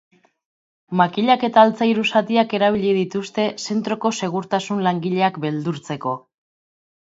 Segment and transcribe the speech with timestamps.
[1.01, 6.17] Makilak eta altzairu zatiak erabili dituzte zentroko segurtasun langileak beldurtzeko.